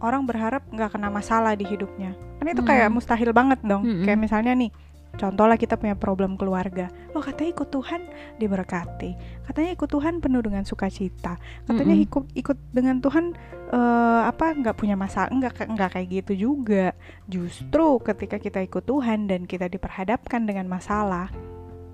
Orang 0.00 0.24
berharap 0.24 0.64
nggak 0.68 0.96
kena 0.96 1.08
masalah 1.08 1.52
di 1.52 1.64
hidupnya. 1.64 2.12
Kan 2.40 2.48
itu 2.48 2.64
kayak 2.64 2.88
Mm. 2.88 2.94
mustahil 2.96 3.30
banget 3.36 3.60
dong. 3.60 3.84
Mm-mm. 3.84 4.04
Kayak 4.04 4.20
misalnya 4.20 4.52
nih, 4.56 4.72
contoh 5.20 5.44
lah 5.44 5.60
kita 5.60 5.76
punya 5.76 5.92
problem 5.92 6.40
keluarga. 6.40 6.88
Loh 7.12 7.20
katanya 7.20 7.52
ikut 7.60 7.68
Tuhan 7.68 8.00
diberkati. 8.40 9.10
Katanya 9.44 9.70
ikut 9.76 9.88
Tuhan 9.92 10.24
penuh 10.24 10.40
dengan 10.40 10.64
sukacita. 10.64 11.36
Katanya 11.68 11.96
Mm-mm. 12.00 12.06
ikut 12.08 12.24
ikut 12.32 12.58
dengan 12.72 13.04
Tuhan 13.04 13.36
eh, 13.68 14.22
apa 14.24 14.56
nggak 14.56 14.76
punya 14.80 14.96
masalah 14.96 15.28
nggak 15.28 15.68
nggak 15.76 15.90
kayak 15.92 16.08
gitu 16.08 16.32
juga. 16.48 16.96
Justru 17.28 18.00
ketika 18.00 18.40
kita 18.40 18.64
ikut 18.64 18.88
Tuhan 18.88 19.28
dan 19.28 19.44
kita 19.44 19.68
diperhadapkan 19.68 20.48
dengan 20.48 20.64
masalah, 20.72 21.28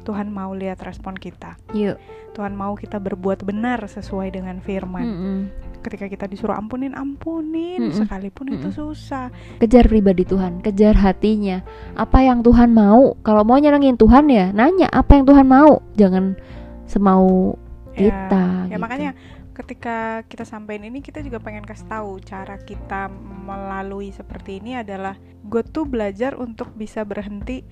Tuhan 0.06 0.30
mau 0.30 0.54
lihat 0.54 0.78
respon 0.86 1.18
kita. 1.18 1.58
Yuk. 1.74 1.98
Tuhan 2.32 2.54
mau 2.54 2.78
kita 2.78 3.02
berbuat 3.02 3.42
benar 3.42 3.82
sesuai 3.82 4.30
dengan 4.30 4.62
firman. 4.62 5.02
Mm-mm. 5.02 5.38
Ketika 5.82 6.06
kita 6.06 6.30
disuruh 6.30 6.54
ampunin, 6.54 6.94
ampunin 6.94 7.90
Mm-mm. 7.90 7.98
sekalipun 7.98 8.54
itu 8.54 8.70
Mm-mm. 8.70 8.78
susah. 8.94 9.34
Kejar 9.58 9.90
pribadi 9.90 10.22
Tuhan, 10.22 10.62
kejar 10.62 10.94
hatinya. 10.94 11.66
Apa 11.98 12.22
yang 12.22 12.46
Tuhan 12.46 12.70
mau? 12.70 13.18
Kalau 13.26 13.42
mau 13.42 13.58
nyenengin 13.58 13.98
Tuhan 13.98 14.30
ya, 14.30 14.54
nanya 14.54 14.86
apa 14.94 15.18
yang 15.18 15.26
Tuhan 15.26 15.46
mau. 15.50 15.82
Jangan 15.98 16.38
semau 16.86 17.58
Ya, 17.96 18.12
kita. 18.12 18.44
ya 18.68 18.76
gitu. 18.76 18.82
makanya 18.84 19.10
ketika 19.56 20.20
kita 20.28 20.44
sampein 20.44 20.84
ini 20.84 21.00
kita 21.00 21.24
juga 21.24 21.40
pengen 21.40 21.64
kasih 21.64 21.88
tahu 21.88 22.20
cara 22.20 22.60
kita 22.60 23.08
melalui 23.48 24.12
seperti 24.12 24.60
ini 24.60 24.76
adalah 24.76 25.16
gue 25.40 25.64
tuh 25.64 25.88
belajar 25.88 26.36
untuk 26.36 26.76
bisa 26.76 27.08
berhenti 27.08 27.64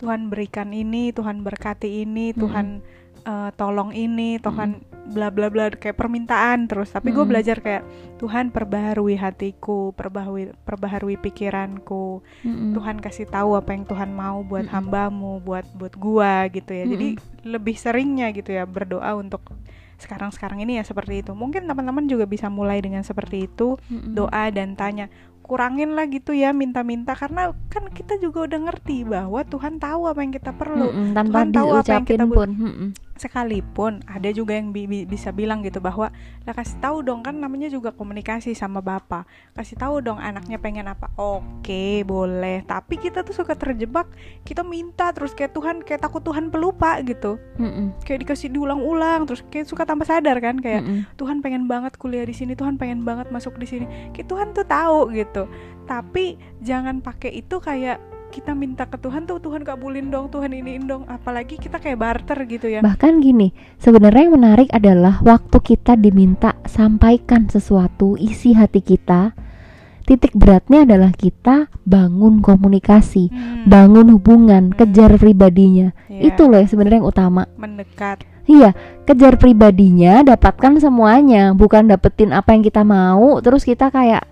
Tuhan 0.00 0.32
berikan 0.32 0.72
ini 0.72 1.12
Tuhan 1.12 1.44
berkati 1.44 2.08
ini. 2.08 2.32
Tuhan 2.32 2.80
eh, 3.28 3.50
tolong 3.60 3.92
ini 3.92 4.40
Tuhan 4.40 4.80
bla 5.10 5.28
bla 5.28 5.50
bla 5.50 5.68
kayak 5.74 5.98
permintaan 5.98 6.70
terus 6.70 6.94
tapi 6.94 7.10
gue 7.10 7.26
belajar 7.26 7.58
kayak 7.58 7.82
Tuhan 8.22 8.54
perbaharui 8.54 9.18
hatiku 9.18 9.90
perbaharui 9.96 10.54
perbaharui 10.62 11.18
pikiranku 11.18 12.22
Mm-mm. 12.46 12.76
Tuhan 12.76 13.02
kasih 13.02 13.26
tahu 13.26 13.58
apa 13.58 13.74
yang 13.74 13.84
Tuhan 13.88 14.14
mau 14.14 14.46
buat 14.46 14.70
Mm-mm. 14.70 14.76
hambamu, 14.76 15.42
buat 15.42 15.66
buat 15.74 15.94
gua 15.98 16.46
gitu 16.52 16.70
ya. 16.70 16.84
Jadi 16.86 17.08
lebih 17.42 17.74
seringnya 17.74 18.30
gitu 18.30 18.54
ya 18.54 18.68
berdoa 18.68 19.16
untuk 19.18 19.42
sekarang-sekarang 20.00 20.64
ini 20.64 20.80
ya 20.80 20.84
seperti 20.84 21.20
itu. 21.20 21.36
Mungkin 21.36 21.68
teman-teman 21.68 22.08
juga 22.08 22.24
bisa 22.24 22.48
mulai 22.48 22.80
dengan 22.80 23.04
seperti 23.04 23.44
itu, 23.50 23.76
Mm-mm. 23.88 24.16
doa 24.16 24.48
dan 24.48 24.72
tanya. 24.72 25.12
Kurangin 25.50 25.98
lah 25.98 26.06
gitu 26.06 26.30
ya 26.30 26.54
minta-minta 26.54 27.18
karena 27.18 27.50
kan 27.66 27.90
kita 27.90 28.22
juga 28.22 28.46
udah 28.46 28.70
ngerti 28.70 29.02
bahwa 29.02 29.42
Tuhan 29.42 29.82
tahu 29.82 30.06
apa 30.06 30.22
yang 30.22 30.30
kita 30.30 30.54
perlu. 30.54 30.86
Mm-mm, 30.94 31.10
tanpa 31.10 31.42
Tuhan 31.42 31.50
tahu 31.50 31.68
apa 31.74 31.90
yang 31.90 32.06
kita 32.06 32.24
pun. 32.30 32.48
Mm-mm. 32.54 32.88
Sekalipun 33.20 34.00
ada 34.08 34.32
juga 34.32 34.56
yang 34.56 34.72
bi- 34.72 34.88
bi- 34.88 35.04
bisa 35.04 35.28
bilang 35.28 35.60
gitu 35.60 35.76
bahwa 35.76 36.08
lah 36.48 36.54
kasih 36.56 36.80
tahu 36.80 37.04
dong 37.04 37.20
kan 37.20 37.36
namanya 37.36 37.68
juga 37.68 37.92
komunikasi 37.92 38.56
sama 38.56 38.80
bapak. 38.80 39.28
Kasih 39.52 39.76
tahu 39.76 40.00
dong 40.00 40.16
anaknya 40.16 40.56
pengen 40.56 40.88
apa. 40.88 41.12
Oke, 41.20 42.00
boleh. 42.08 42.64
Tapi 42.64 42.96
kita 42.96 43.20
tuh 43.20 43.36
suka 43.36 43.52
terjebak. 43.52 44.08
Kita 44.40 44.64
minta 44.64 45.12
terus 45.12 45.36
kayak 45.36 45.52
Tuhan 45.52 45.76
kayak 45.84 46.00
takut 46.00 46.24
Tuhan 46.24 46.48
pelupa 46.48 46.96
gitu. 47.04 47.36
Mm-mm. 47.60 47.92
Kayak 48.08 48.24
dikasih 48.24 48.48
diulang-ulang 48.56 49.28
terus 49.28 49.44
kayak 49.52 49.68
suka 49.68 49.84
tanpa 49.84 50.08
sadar 50.08 50.40
kan 50.40 50.56
kayak 50.56 50.80
Mm-mm. 50.80 51.04
Tuhan 51.20 51.44
pengen 51.44 51.68
banget 51.68 52.00
kuliah 52.00 52.24
di 52.24 52.32
sini, 52.32 52.56
Tuhan 52.56 52.80
pengen 52.80 53.04
banget 53.04 53.28
masuk 53.28 53.60
di 53.60 53.68
sini. 53.68 53.86
Kayak 54.16 54.32
Tuhan 54.32 54.48
tuh 54.56 54.64
tahu 54.64 55.12
gitu. 55.12 55.44
Tapi 55.84 56.40
jangan 56.64 57.04
pakai 57.04 57.44
itu 57.44 57.60
kayak 57.60 58.00
kita 58.30 58.54
minta 58.54 58.86
ke 58.86 58.94
Tuhan 58.94 59.26
tuh 59.26 59.42
Tuhan 59.42 59.66
kabulin 59.66 60.08
dong, 60.08 60.30
Tuhan 60.30 60.54
iniin 60.54 60.86
dong. 60.86 61.02
Apalagi 61.10 61.58
kita 61.58 61.82
kayak 61.82 61.98
barter 61.98 62.38
gitu 62.46 62.70
ya. 62.70 62.78
Bahkan 62.80 63.18
gini, 63.18 63.50
sebenarnya 63.76 64.30
yang 64.30 64.38
menarik 64.38 64.70
adalah 64.70 65.18
waktu 65.20 65.58
kita 65.58 65.98
diminta 65.98 66.54
sampaikan 66.64 67.50
sesuatu 67.50 68.14
isi 68.14 68.54
hati 68.54 68.80
kita. 68.80 69.34
Titik 70.06 70.34
beratnya 70.34 70.82
adalah 70.82 71.14
kita 71.14 71.70
bangun 71.86 72.42
komunikasi, 72.42 73.30
Hmm, 73.30 73.66
bangun 73.66 74.10
hubungan, 74.14 74.70
Hmm. 74.70 74.76
kejar 74.78 75.14
pribadinya. 75.18 75.94
iya, 76.06 76.34
Itu 76.34 76.50
loh 76.50 76.58
yang 76.58 76.70
sebenarnya 76.70 76.98
yang 77.02 77.10
utama. 77.10 77.46
mendekat. 77.54 78.26
Iya, 78.50 78.74
kejar 79.06 79.38
pribadinya, 79.38 80.26
dapatkan 80.26 80.82
semuanya, 80.82 81.54
bukan 81.54 81.86
dapetin 81.86 82.34
apa 82.34 82.50
yang 82.50 82.66
kita 82.66 82.82
mau, 82.82 83.38
terus 83.38 83.62
kita 83.62 83.94
kayak. 83.94 84.26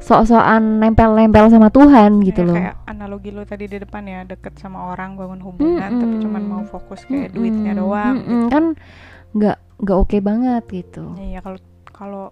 Sok-sokan 0.00 0.80
nempel-nempel 0.80 1.46
sama 1.46 1.68
Tuhan 1.68 2.20
gitu 2.20 2.40
Ya, 2.40 2.48
loh. 2.48 2.56
Kayak 2.56 2.76
analogi 2.84 3.30
lo 3.30 3.42
tadi 3.44 3.64
di 3.64 3.76
depan 3.76 4.02
ya, 4.04 4.24
deket 4.24 4.56
sama 4.56 4.90
orang 4.90 5.14
bangun 5.14 5.40
hubungan 5.40 5.90
tapi 5.94 6.14
Mm-mm. 6.14 6.24
cuman 6.24 6.42
mau 6.42 6.62
fokus 6.64 7.04
kayak 7.04 7.30
Mm-mm, 7.30 7.36
duitnya 7.36 7.72
doang. 7.74 8.14
mm-mm, 8.16 8.26
gitu. 8.26 8.46
Kan 8.48 8.64
nggak 9.30 9.56
nggak 9.78 9.96
oke 9.98 10.16
banget 10.18 10.64
gitu. 10.66 11.04
Iya 11.14 11.38
kalau 11.38 11.58
kalau 11.86 12.24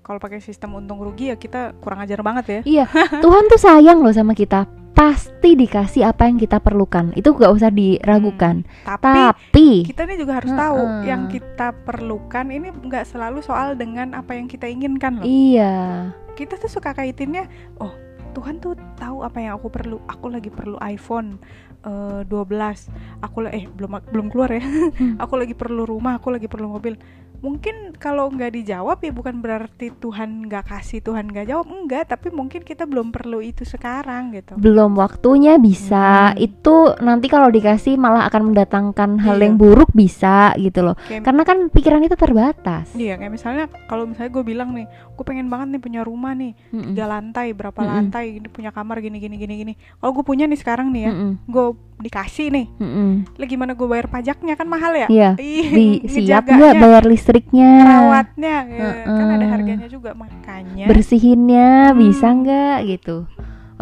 kalau 0.00 0.18
pakai 0.18 0.38
sistem 0.38 0.70
untung 0.72 0.98
rugi 0.98 1.28
ya 1.28 1.36
kita 1.36 1.74
kurang 1.76 1.98
ajar 1.98 2.22
banget 2.22 2.44
ya. 2.46 2.60
Iya, 2.64 2.84
Tuhan 3.24 3.44
tuh 3.46 3.58
sayang 3.58 3.98
loh 3.98 4.10
sama 4.10 4.32
kita. 4.32 4.64
Pasti 4.92 5.52
dikasih 5.52 6.06
apa 6.06 6.24
yang 6.24 6.40
kita 6.40 6.56
perlukan. 6.56 7.12
Itu 7.12 7.36
gak 7.36 7.52
usah 7.52 7.68
diragukan. 7.68 8.64
Tapi 8.80 9.20
Tapi 9.28 9.68
kita 9.84 10.06
nih 10.06 10.16
juga 10.16 10.40
harus 10.40 10.48
tahu 10.48 10.78
Mm-mm. 10.80 11.04
yang 11.04 11.22
kita 11.26 11.74
perlukan 11.82 12.48
ini 12.48 12.72
nggak 12.72 13.04
selalu 13.04 13.42
soal 13.42 13.74
dengan 13.74 14.14
apa 14.14 14.32
yang 14.32 14.46
kita 14.46 14.64
inginkan 14.64 15.20
loh. 15.20 15.26
iya, 15.26 16.14
Kita 16.36 16.60
tuh 16.60 16.68
suka 16.68 16.92
kaitinnya, 16.92 17.48
oh 17.80 17.96
Tuhan 18.36 18.60
tuh 18.60 18.76
tahu 19.00 19.24
apa 19.24 19.40
yang 19.40 19.56
aku 19.56 19.72
perlu. 19.72 19.96
Aku 20.12 20.28
lagi 20.28 20.52
perlu 20.52 20.76
iPhone 20.84 21.40
eh, 21.88 22.20
12. 22.28 23.24
Aku 23.24 23.48
eh 23.48 23.64
belum 23.64 23.96
belum 24.12 24.26
keluar 24.28 24.52
ya. 24.52 24.60
Hmm. 24.60 25.16
aku 25.24 25.40
lagi 25.40 25.56
perlu 25.56 25.88
rumah, 25.88 26.20
aku 26.20 26.36
lagi 26.36 26.44
perlu 26.44 26.68
mobil. 26.68 27.00
Mungkin 27.40 27.96
kalau 27.96 28.28
nggak 28.28 28.52
dijawab 28.52 28.98
ya 29.00 29.12
bukan 29.12 29.40
berarti 29.40 29.92
Tuhan 29.92 30.46
nggak 30.46 30.64
kasih, 30.66 31.00
Tuhan 31.00 31.28
nggak 31.28 31.46
jawab, 31.48 31.66
enggak. 31.66 32.08
Tapi 32.08 32.28
mungkin 32.30 32.60
kita 32.60 32.84
belum 32.84 33.10
perlu 33.10 33.40
itu 33.40 33.62
sekarang 33.62 34.32
gitu. 34.32 34.54
belum 34.56 34.96
waktunya 34.96 35.56
bisa. 35.56 36.32
Hmm. 36.32 36.38
Itu 36.38 36.96
nanti 36.98 37.26
kalau 37.26 37.48
dikasih 37.48 37.96
malah 37.96 38.26
akan 38.26 38.52
mendatangkan 38.52 39.20
hal 39.20 39.36
Iya. 39.36 39.44
yang 39.46 39.54
buruk 39.56 39.90
bisa 39.92 40.52
gitu 40.56 40.82
loh. 40.82 40.96
Kayak 41.06 41.22
Karena 41.24 41.42
kan 41.42 41.58
pikiran 41.68 42.00
kita 42.02 42.16
terbatas. 42.16 42.92
Iya 42.92 43.16
kayak 43.16 43.32
misalnya 43.32 43.64
kalau 43.86 44.04
misalnya 44.04 44.32
gue 44.32 44.44
bilang 44.44 44.70
nih, 44.72 44.86
gue 44.88 45.24
pengen 45.24 45.46
banget 45.46 45.76
nih 45.76 45.80
punya 45.82 46.00
rumah 46.02 46.32
nih 46.32 46.52
Mm-mm. 46.70 46.92
tiga 46.92 47.04
lantai, 47.06 47.52
berapa 47.52 47.76
Mm-mm. 47.76 47.92
lantai, 47.92 48.24
ini 48.38 48.48
punya 48.48 48.70
kamar 48.70 49.00
gini 49.00 49.18
gini 49.18 49.36
gini 49.36 49.54
gini. 49.56 49.72
Kalau 49.98 50.12
gue 50.12 50.24
punya 50.24 50.44
nih 50.44 50.58
sekarang 50.58 50.90
nih 50.90 51.02
ya, 51.08 51.12
Mm-mm. 51.12 51.32
gue 51.46 51.66
dikasih 51.96 52.52
nih, 52.52 52.66
Mm-mm. 52.76 53.10
lah 53.40 53.46
gimana 53.46 53.72
gue 53.72 53.88
bayar 53.88 54.06
pajaknya 54.06 54.52
kan 54.52 54.68
mahal 54.68 54.92
ya? 54.92 55.08
Iya. 55.08 55.30
Di 55.36 56.04
siap 56.06 56.44
nggak 56.44 56.74
bayar 56.76 57.04
listriknya? 57.26 57.70
rawatnya, 57.82 58.54
ya, 58.70 58.90
kan 59.02 59.26
ada 59.34 59.46
harganya 59.50 59.88
juga 59.90 60.14
makanya. 60.14 60.86
bersihinnya 60.86 61.90
Hmm. 61.90 61.98
bisa 61.98 62.26
nggak 62.30 62.78
gitu 62.86 63.26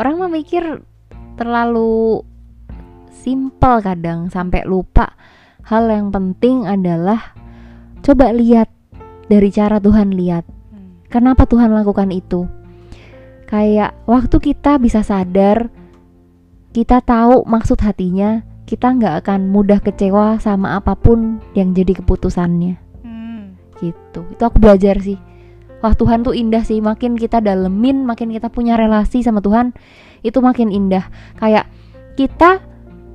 orang 0.00 0.16
mah 0.16 0.32
mikir 0.32 0.80
terlalu 1.36 2.24
simpel 3.12 3.84
kadang 3.84 4.32
sampai 4.32 4.64
lupa 4.64 5.12
hal 5.68 5.92
yang 5.92 6.08
penting 6.08 6.64
adalah 6.64 7.36
coba 8.00 8.32
lihat 8.32 8.72
dari 9.28 9.52
cara 9.52 9.76
Tuhan 9.76 10.16
lihat 10.16 10.48
Hmm. 10.48 11.04
kenapa 11.12 11.44
Tuhan 11.44 11.68
lakukan 11.68 12.08
itu 12.16 12.48
kayak 13.44 13.92
waktu 14.08 14.36
kita 14.40 14.80
bisa 14.80 15.04
sadar 15.04 15.68
kita 16.72 17.04
tahu 17.04 17.44
maksud 17.44 17.76
hatinya 17.84 18.40
kita 18.64 18.88
nggak 18.96 19.20
akan 19.20 19.52
mudah 19.52 19.84
kecewa 19.84 20.40
sama 20.40 20.80
apa 20.80 20.96
pun 20.96 21.36
yang 21.52 21.76
jadi 21.76 22.00
keputusannya. 22.00 22.83
Gitu. 23.84 24.24
Itu 24.32 24.42
aku 24.48 24.56
belajar 24.56 24.96
sih. 25.04 25.20
Wah 25.84 25.92
Tuhan 25.92 26.24
tuh 26.24 26.32
indah 26.32 26.64
sih. 26.64 26.80
Makin 26.80 27.20
kita 27.20 27.44
dalemin 27.44 28.08
makin 28.08 28.32
kita 28.32 28.48
punya 28.48 28.80
relasi 28.80 29.20
sama 29.20 29.44
Tuhan 29.44 29.76
itu 30.24 30.40
makin 30.40 30.72
indah. 30.72 31.04
Kayak 31.36 31.68
kita 32.16 32.64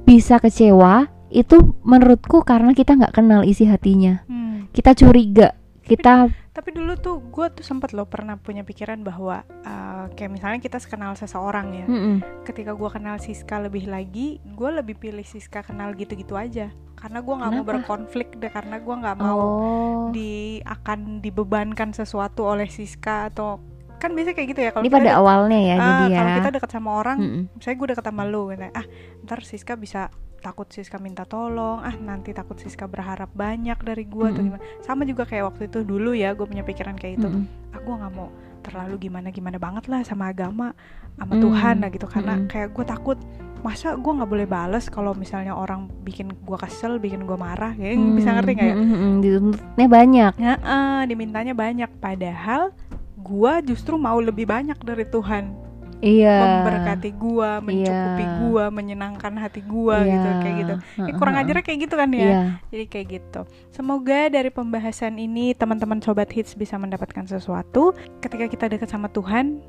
bisa 0.06 0.38
kecewa 0.38 1.10
itu 1.34 1.78
menurutku 1.82 2.46
karena 2.46 2.74
kita 2.78 2.98
nggak 2.98 3.14
kenal 3.18 3.42
isi 3.46 3.66
hatinya. 3.66 4.26
Hmm. 4.26 4.70
kita 4.70 4.94
curiga 4.94 5.58
kita 5.90 6.30
Tapi 6.60 6.76
dulu 6.76 7.00
tuh 7.00 7.24
gue 7.24 7.48
tuh 7.56 7.64
sempet 7.64 7.96
loh 7.96 8.04
pernah 8.04 8.36
punya 8.36 8.68
pikiran 8.68 9.00
bahwa 9.00 9.48
uh, 9.64 10.12
kayak 10.12 10.28
misalnya 10.28 10.60
kita 10.60 10.76
kenal 10.84 11.16
seseorang 11.16 11.72
ya. 11.72 11.88
Mm-mm. 11.88 12.44
Ketika 12.44 12.76
gue 12.76 12.90
kenal 12.92 13.16
Siska 13.16 13.64
lebih 13.64 13.88
lagi, 13.88 14.44
gue 14.44 14.70
lebih 14.76 15.00
pilih 15.00 15.24
Siska 15.24 15.64
kenal 15.64 15.96
gitu-gitu 15.96 16.36
aja. 16.36 16.68
Karena 17.00 17.24
gue 17.24 17.32
nggak 17.32 17.52
mau 17.56 17.64
berkonflik 17.64 18.36
deh, 18.44 18.52
karena 18.52 18.76
gue 18.84 18.92
nggak 18.92 19.18
mau 19.24 19.40
oh 19.40 20.12
di 20.12 20.60
akan 20.68 21.24
dibebankan 21.24 21.96
sesuatu 21.96 22.44
oleh 22.50 22.68
Siska 22.68 23.32
atau 23.32 23.64
kan 24.00 24.16
biasa 24.16 24.32
kayak 24.32 24.48
gitu 24.56 24.62
ya 24.64 24.72
kalau 24.72 24.88
pada 24.88 25.12
awalnya 25.20 25.60
ya 25.60 25.76
ah, 25.76 25.84
jadi 25.84 26.04
ya 26.08 26.18
kalau 26.18 26.32
kita 26.40 26.50
dekat 26.56 26.72
sama 26.72 26.90
orang 27.04 27.18
Mm-mm. 27.20 27.44
misalnya 27.52 27.78
gue 27.78 27.88
dekat 27.92 28.06
sama 28.08 28.24
lu 28.28 28.42
gitu, 28.52 28.68
ah 28.72 28.86
ntar 29.28 29.40
Siska 29.44 29.74
bisa 29.76 30.08
takut 30.40 30.68
Siska 30.68 30.98
minta 30.98 31.24
tolong 31.24 31.80
ah 31.80 31.94
nanti 31.94 32.32
takut 32.32 32.56
Siska 32.56 32.88
berharap 32.88 33.30
banyak 33.32 33.78
dari 33.80 34.08
gue 34.08 34.26
atau 34.26 34.40
Mm-mm. 34.40 34.48
gimana. 34.56 34.64
Sama 34.82 35.04
juga 35.04 35.24
kayak 35.28 35.54
waktu 35.54 35.68
itu 35.68 35.84
dulu 35.84 36.16
ya 36.16 36.34
gue 36.34 36.44
punya 36.44 36.64
pikiran 36.64 36.96
kayak 36.96 37.20
itu 37.22 37.28
Mm-mm. 37.28 37.76
ah 37.76 37.80
gue 37.80 37.96
nggak 37.96 38.14
mau 38.16 38.30
terlalu 38.60 39.08
gimana 39.08 39.32
gimana 39.32 39.56
banget 39.56 39.88
lah 39.88 40.04
sama 40.04 40.32
agama 40.32 40.76
sama 41.16 41.36
Mm. 41.36 41.42
Tuhan 41.44 41.76
lah 41.84 41.90
gitu. 41.92 42.08
Karena 42.08 42.34
Mm-mm. 42.40 42.50
kayak 42.50 42.70
gue 42.72 42.86
takut 42.88 43.18
masa 43.60 43.92
gue 44.00 44.08
nggak 44.08 44.32
boleh 44.32 44.48
bales 44.48 44.88
kalau 44.88 45.12
misalnya 45.12 45.52
orang 45.52 45.92
bikin 46.08 46.32
gue 46.32 46.58
kesel 46.58 46.96
bikin 46.96 47.28
gue 47.28 47.36
marah? 47.36 47.76
Ya 47.76 47.92
bisa 47.96 48.32
ngerti 48.36 48.52
nggak 48.56 48.70
ya? 48.72 48.76
Mm, 48.76 48.84
mm, 48.88 48.98
mm, 49.00 49.14
dituntutnya 49.20 49.88
banyak. 49.88 50.34
Ya, 50.40 50.54
eh, 50.56 51.02
dimintanya 51.08 51.52
banyak. 51.52 51.92
Padahal 52.00 52.72
gua 53.20 53.60
justru 53.60 54.00
mau 54.00 54.18
lebih 54.24 54.48
banyak 54.48 54.80
dari 54.80 55.04
Tuhan 55.04 55.52
iya 56.00 56.36
memberkati 56.40 57.10
gua, 57.14 57.60
mencukupi 57.60 58.24
Iya. 58.24 58.36
gua, 58.40 58.66
menyenangkan 58.70 59.34
hati 59.36 59.62
gua 59.62 60.00
Iya. 60.00 60.12
gitu 60.12 60.28
kayak 60.40 60.56
gitu. 60.58 60.76
Ya, 60.76 61.04
Heeh, 61.06 61.16
kurang 61.16 61.36
ajarnya 61.36 61.62
kayak 61.62 61.80
gitu 61.84 61.96
kan 61.96 62.10
ya. 62.10 62.20
iya 62.20 62.42
Jadi 62.70 62.86
kayak 62.88 63.08
gitu. 63.10 63.42
Semoga 63.70 64.20
dari 64.28 64.48
pembahasan 64.48 65.16
ini 65.16 65.52
teman-teman 65.52 66.00
sobat 66.00 66.30
hits 66.30 66.54
bisa 66.54 66.76
mendapatkan 66.76 67.26
sesuatu. 67.26 67.92
Ketika 68.20 68.48
kita 68.48 68.66
dekat 68.68 68.88
sama 68.88 69.08
Tuhan, 69.08 69.60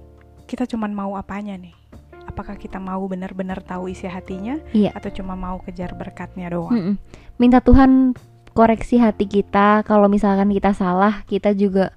kita 0.45 0.67
cuman 0.67 0.91
mau 0.91 1.15
apanya 1.15 1.55
nih? 1.55 1.75
apakah 2.21 2.55
kita 2.55 2.79
mau 2.79 3.03
benar-benar 3.05 3.59
tahu 3.59 3.91
isi 3.91 4.07
hatinya 4.07 4.63
Iya. 4.71 4.95
atau 4.95 5.11
cuma 5.11 5.35
mau 5.35 5.59
kejar 5.59 5.99
berkatnya 5.99 6.47
doang. 6.47 6.71
Mm-mm. 6.71 6.95
Minta 7.37 7.59
Tuhan 7.59 8.15
koreksi 8.55 9.03
hati 9.03 9.27
kita. 9.27 9.83
Kalau 9.83 10.07
misalkan 10.07 10.47
kita 10.55 10.71
salah, 10.71 11.27
kita 11.27 11.51
juga 11.53 11.91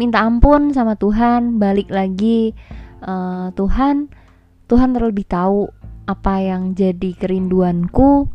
minta 0.00 0.24
ampun 0.24 0.72
sama 0.72 0.96
Tuhan. 0.96 1.60
Balik 1.60 1.92
lagi, 1.92 2.56
eh, 3.04 3.46
Tuhan, 3.52 4.10
Tuhan 4.66 4.90
terlebih 4.96 5.28
tahu 5.28 5.68
apa 6.04 6.34
yang 6.40 6.72
jadi 6.76 7.16
kerinduanku. 7.16 8.28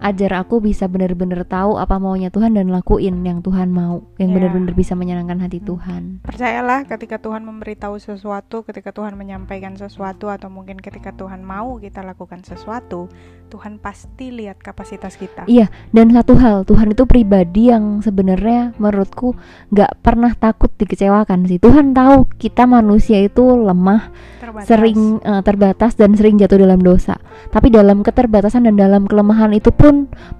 Ajar 0.00 0.32
aku 0.40 0.58
bisa 0.58 0.88
benar-benar 0.88 1.44
tahu 1.44 1.76
apa 1.76 2.00
maunya 2.00 2.32
Tuhan 2.32 2.56
dan 2.56 2.72
lakuin 2.72 3.20
yang 3.20 3.44
Tuhan 3.44 3.68
mau, 3.68 4.00
yang 4.16 4.32
Ya. 4.32 4.40
benar-benar 4.40 4.72
bisa 4.72 4.96
menyenangkan 4.96 5.36
hati 5.38 5.60
Hmm. 5.60 5.68
Tuhan. 5.68 6.02
Percayalah 6.24 6.88
ketika 6.88 7.20
Tuhan 7.20 7.44
memberitahu 7.44 8.00
sesuatu, 8.00 8.64
ketika 8.64 8.90
Tuhan 8.90 9.12
menyampaikan 9.14 9.76
sesuatu 9.76 10.32
atau 10.32 10.48
mungkin 10.48 10.80
ketika 10.80 11.12
Tuhan 11.12 11.44
mau 11.44 11.76
kita 11.76 12.00
lakukan 12.00 12.40
sesuatu, 12.40 13.12
Tuhan 13.48 13.76
pasti 13.76 14.32
lihat 14.32 14.56
kapasitas 14.56 15.14
kita. 15.14 15.44
Iya, 15.44 15.68
dan 15.90 16.08
satu 16.10 16.32
hal, 16.34 16.64
Tuhan 16.64 16.96
itu 16.96 17.04
pribadi 17.04 17.68
yang 17.68 18.00
sebenarnya 18.00 18.72
menurutku 18.80 19.36
nggak 19.68 20.00
pernah 20.00 20.32
takut 20.32 20.72
dikecewakan 20.74 21.44
sih. 21.44 21.60
Tuhan 21.60 21.92
tahu 21.92 22.24
kita 22.40 22.64
manusia 22.64 23.20
itu 23.20 23.42
lemah, 23.44 24.08
Terbatas. 24.40 24.64
sering 24.64 25.20
eh, 25.20 25.42
terbatas 25.44 25.92
dan 25.92 26.16
sering 26.16 26.40
jatuh 26.40 26.56
dalam 26.56 26.80
dosa. 26.80 27.20
Tapi 27.52 27.68
dalam 27.68 28.00
keterbatasan 28.00 28.64
dan 28.64 28.80
dalam 28.80 29.04
kelemahan 29.04 29.52
itu 29.52 29.68
pun 29.68 29.89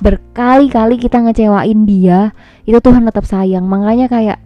berkali-kali 0.02 0.96
kita 1.00 1.22
ngecewain 1.22 1.86
dia, 1.88 2.34
itu 2.66 2.78
Tuhan 2.78 3.06
tetap 3.06 3.24
sayang. 3.24 3.64
Makanya 3.66 4.06
kayak 4.10 4.38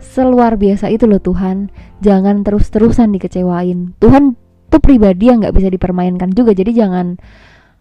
seluar 0.00 0.56
biasa 0.56 0.88
itu 0.88 1.04
loh 1.04 1.20
Tuhan. 1.20 1.68
Jangan 2.00 2.44
terus-terusan 2.46 3.12
dikecewain. 3.16 3.96
Tuhan 4.00 4.36
tuh 4.72 4.80
pribadi 4.80 5.28
yang 5.28 5.42
nggak 5.42 5.56
bisa 5.56 5.68
dipermainkan 5.68 6.32
juga. 6.32 6.52
Jadi 6.52 6.76
jangan 6.76 7.16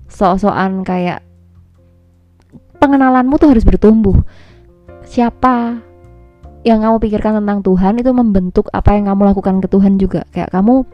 sok-sokan 0.07 0.85
kayak 0.85 1.25
pengenalanmu 2.77 3.35
tuh 3.41 3.55
harus 3.55 3.65
bertumbuh. 3.65 4.21
Siapa 5.05 5.81
yang 6.65 6.81
kamu 6.81 6.97
pikirkan 6.97 7.41
tentang 7.41 7.61
Tuhan 7.61 8.01
itu 8.01 8.09
membentuk 8.09 8.73
apa 8.73 8.97
yang 8.97 9.09
kamu 9.09 9.21
lakukan 9.33 9.61
ke 9.61 9.67
Tuhan 9.69 10.01
juga. 10.01 10.25
Kayak 10.33 10.49
kamu 10.49 10.85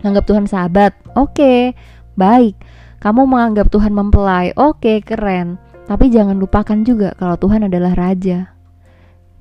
menganggap 0.00 0.24
Tuhan 0.28 0.44
sahabat, 0.48 0.92
oke, 1.16 1.72
baik. 2.16 2.56
Kamu 3.04 3.28
menganggap 3.28 3.68
Tuhan 3.68 3.92
mempelai, 3.92 4.56
oke, 4.56 5.04
keren. 5.04 5.60
Tapi 5.84 6.08
jangan 6.08 6.40
lupakan 6.40 6.80
juga 6.88 7.12
kalau 7.20 7.36
Tuhan 7.36 7.68
adalah 7.68 7.92
Raja. 7.92 8.56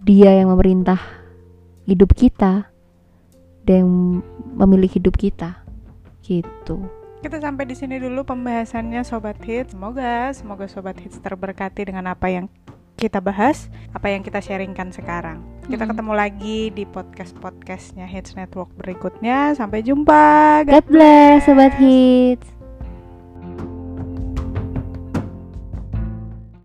Dia 0.03 0.35
yang 0.35 0.51
memerintah 0.51 0.99
hidup 1.87 2.11
kita 2.11 2.67
dan 3.63 3.75
yang 3.79 3.91
memilih 4.59 4.91
hidup 4.91 5.15
kita. 5.15 5.63
Gitu. 6.19 6.83
Kita 7.23 7.39
sampai 7.39 7.63
di 7.63 7.71
sini 7.79 8.03
dulu 8.03 8.27
pembahasannya 8.27 8.99
Sobat 9.07 9.39
Hits. 9.39 9.71
Semoga 9.71 10.35
semoga 10.35 10.67
Sobat 10.67 10.99
Hits 10.99 11.23
terberkati 11.23 11.87
dengan 11.87 12.11
apa 12.11 12.27
yang 12.27 12.51
kita 12.99 13.23
bahas, 13.23 13.71
apa 13.95 14.11
yang 14.11 14.27
kita 14.27 14.43
sharingkan 14.43 14.91
sekarang. 14.91 15.39
Kita 15.71 15.87
ketemu 15.87 16.11
lagi 16.11 16.67
di 16.75 16.83
podcast-podcastnya 16.83 18.11
Hits 18.11 18.35
Network 18.35 18.75
berikutnya. 18.75 19.55
Sampai 19.55 19.87
jumpa. 19.87 20.67
God 20.67 20.87
bless, 20.91 21.47
Sobat 21.47 21.79
Hits. 21.79 22.52